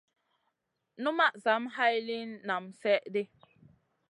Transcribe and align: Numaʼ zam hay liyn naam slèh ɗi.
Numaʼ 1.03 1.33
zam 1.43 1.63
hay 1.75 1.95
liyn 2.07 2.31
naam 2.47 2.65
slèh 2.79 3.01
ɗi. 3.13 3.21